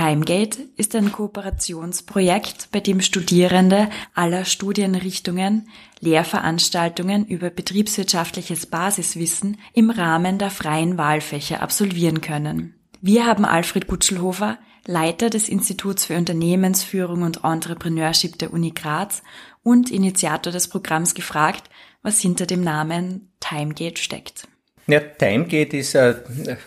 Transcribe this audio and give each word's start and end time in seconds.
Timegate 0.00 0.60
ist 0.78 0.94
ein 0.94 1.12
Kooperationsprojekt, 1.12 2.68
bei 2.72 2.80
dem 2.80 3.02
Studierende 3.02 3.90
aller 4.14 4.46
Studienrichtungen 4.46 5.68
Lehrveranstaltungen 5.98 7.26
über 7.26 7.50
betriebswirtschaftliches 7.50 8.64
Basiswissen 8.64 9.58
im 9.74 9.90
Rahmen 9.90 10.38
der 10.38 10.50
freien 10.50 10.96
Wahlfächer 10.96 11.60
absolvieren 11.60 12.22
können. 12.22 12.80
Wir 13.02 13.26
haben 13.26 13.44
Alfred 13.44 13.88
Gutschelhofer, 13.88 14.56
Leiter 14.86 15.28
des 15.28 15.50
Instituts 15.50 16.06
für 16.06 16.16
Unternehmensführung 16.16 17.20
und 17.20 17.44
Entrepreneurship 17.44 18.38
der 18.38 18.54
Uni 18.54 18.70
Graz 18.70 19.22
und 19.62 19.90
Initiator 19.90 20.50
des 20.50 20.68
Programms 20.68 21.14
gefragt, 21.14 21.68
was 22.00 22.20
hinter 22.20 22.46
dem 22.46 22.64
Namen 22.64 23.34
Timegate 23.40 24.00
steckt. 24.00 24.48
Ja, 24.90 24.98
Timegate 24.98 25.76
ist 25.76 25.94
äh, 25.94 26.14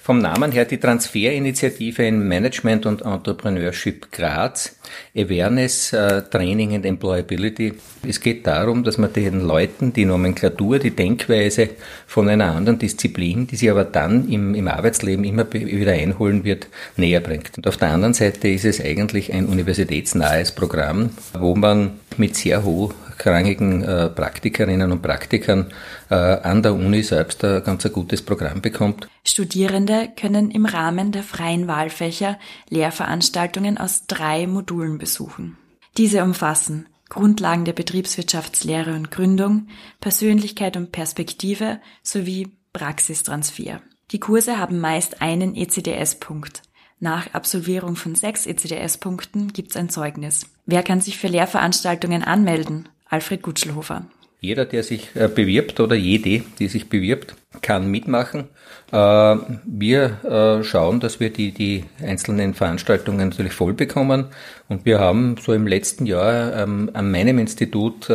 vom 0.00 0.20
Namen 0.20 0.52
her 0.52 0.64
die 0.64 0.78
Transferinitiative 0.78 2.04
in 2.04 2.28
Management 2.28 2.86
und 2.86 3.02
Entrepreneurship 3.02 4.12
Graz, 4.12 4.76
Awareness, 5.16 5.92
äh, 5.92 6.22
Training 6.30 6.76
and 6.76 6.86
Employability. 6.86 7.72
Es 8.06 8.20
geht 8.20 8.46
darum, 8.46 8.84
dass 8.84 8.96
man 8.96 9.12
den 9.12 9.40
Leuten 9.40 9.92
die 9.92 10.04
Nomenklatur, 10.04 10.78
die 10.78 10.92
Denkweise 10.92 11.70
von 12.06 12.28
einer 12.28 12.54
anderen 12.54 12.78
Disziplin, 12.78 13.48
die 13.48 13.56
sie 13.56 13.70
aber 13.70 13.82
dann 13.82 14.28
im, 14.28 14.54
im 14.54 14.68
Arbeitsleben 14.68 15.24
immer 15.24 15.52
wieder 15.52 15.92
einholen 15.92 16.44
wird, 16.44 16.68
näher 16.96 17.20
bringt. 17.20 17.56
Und 17.56 17.66
auf 17.66 17.76
der 17.76 17.88
anderen 17.88 18.14
Seite 18.14 18.46
ist 18.46 18.64
es 18.64 18.80
eigentlich 18.80 19.32
ein 19.32 19.46
universitätsnahes 19.46 20.52
Programm, 20.52 21.10
wo 21.36 21.56
man 21.56 21.98
mit 22.18 22.36
sehr 22.36 22.62
hoch 22.62 22.94
hochrangigen 23.22 23.82
äh, 23.82 24.08
Praktikerinnen 24.08 24.92
und 24.92 25.02
Praktikern 25.02 25.72
äh, 26.10 26.14
an 26.14 26.62
der 26.62 26.74
Uni 26.74 27.02
selbst 27.02 27.44
ein 27.44 27.62
ganz 27.62 27.90
gutes 27.92 28.22
Programm 28.22 28.60
bekommt. 28.60 29.08
Studierende 29.24 30.08
können 30.16 30.50
im 30.50 30.66
Rahmen 30.66 31.12
der 31.12 31.22
freien 31.22 31.66
Wahlfächer 31.68 32.38
Lehrveranstaltungen 32.68 33.78
aus 33.78 34.06
drei 34.06 34.46
Modulen 34.46 34.98
besuchen. 34.98 35.56
Diese 35.96 36.22
umfassen 36.22 36.86
Grundlagen 37.08 37.66
der 37.66 37.74
Betriebswirtschaftslehre 37.74 38.94
und 38.94 39.10
Gründung, 39.10 39.68
Persönlichkeit 40.00 40.78
und 40.78 40.92
Perspektive 40.92 41.78
sowie 42.02 42.56
Praxistransfer. 42.72 43.82
Die 44.12 44.18
Kurse 44.18 44.58
haben 44.58 44.80
meist 44.80 45.20
einen 45.20 45.54
ECDS-Punkt. 45.54 46.62
Nach 47.00 47.34
Absolvierung 47.34 47.96
von 47.96 48.14
sechs 48.14 48.46
ECDS-Punkten 48.46 49.52
gibt's 49.52 49.76
ein 49.76 49.90
Zeugnis. 49.90 50.46
Wer 50.64 50.82
kann 50.82 51.02
sich 51.02 51.18
für 51.18 51.28
Lehrveranstaltungen 51.28 52.22
anmelden? 52.22 52.88
Alfred 53.12 53.42
Gutschelhofer. 53.42 54.06
Jeder, 54.40 54.64
der 54.64 54.82
sich 54.82 55.14
äh, 55.14 55.28
bewirbt 55.28 55.80
oder 55.80 55.94
jede, 55.94 56.42
die 56.58 56.66
sich 56.66 56.88
bewirbt, 56.88 57.34
kann 57.60 57.90
mitmachen. 57.90 58.48
Äh, 58.90 58.96
wir 58.96 60.24
äh, 60.24 60.64
schauen, 60.64 60.98
dass 60.98 61.20
wir 61.20 61.30
die, 61.30 61.52
die 61.52 61.84
einzelnen 62.02 62.54
Veranstaltungen 62.54 63.28
natürlich 63.28 63.52
voll 63.52 63.74
bekommen. 63.74 64.28
Und 64.68 64.86
wir 64.86 64.98
haben 64.98 65.36
so 65.36 65.52
im 65.52 65.66
letzten 65.66 66.06
Jahr 66.06 66.56
ähm, 66.56 66.90
an 66.94 67.10
meinem 67.10 67.38
Institut 67.38 68.10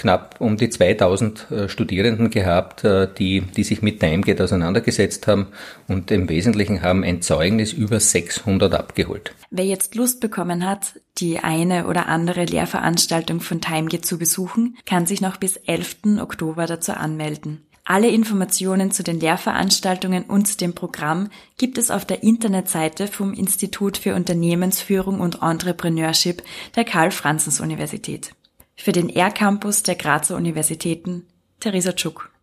knapp 0.00 0.36
um 0.38 0.56
die 0.56 0.70
2000 0.70 1.50
äh, 1.50 1.68
Studierenden 1.68 2.30
gehabt, 2.30 2.84
äh, 2.84 3.06
die, 3.18 3.42
die 3.42 3.64
sich 3.64 3.82
mit 3.82 4.00
Timegate 4.00 4.42
auseinandergesetzt 4.42 5.26
haben 5.26 5.48
und 5.88 6.10
im 6.10 6.28
Wesentlichen 6.28 6.82
haben 6.82 7.04
ein 7.04 7.20
Zeugnis 7.20 7.72
über 7.72 8.00
600 8.00 8.72
abgeholt. 8.74 9.34
Wer 9.50 9.66
jetzt 9.66 9.94
Lust 9.94 10.20
bekommen 10.20 10.66
hat, 10.66 11.00
die 11.18 11.38
eine 11.38 11.86
oder 11.86 12.08
andere 12.08 12.44
Lehrveranstaltung 12.44 13.40
von 13.40 13.60
Timegate 13.60 14.02
zu 14.02 14.18
besuchen, 14.18 14.76
kann 14.86 15.04
sich 15.06 15.20
noch 15.20 15.36
bis 15.36 15.56
11. 15.56 16.18
Oktober 16.20 16.66
dazu 16.66 16.92
anmelden. 16.92 17.66
Alle 17.84 18.08
Informationen 18.08 18.92
zu 18.92 19.02
den 19.02 19.18
Lehrveranstaltungen 19.18 20.24
und 20.24 20.60
dem 20.60 20.74
Programm 20.74 21.28
gibt 21.58 21.76
es 21.76 21.90
auf 21.90 22.04
der 22.04 22.22
Internetseite 22.22 23.08
vom 23.08 23.34
Institut 23.34 23.98
für 23.98 24.14
Unternehmensführung 24.14 25.20
und 25.20 25.42
Entrepreneurship 25.42 26.42
der 26.76 26.84
Karl-Franzens-Universität. 26.84 28.32
Für 28.82 28.92
den 28.92 29.10
R-Campus 29.10 29.82
der 29.82 29.94
Grazer 29.94 30.36
Universitäten, 30.36 31.26
Theresa 31.60 31.92
Tschuk. 31.92 32.30